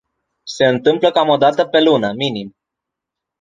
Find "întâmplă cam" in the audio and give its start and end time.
0.65-1.27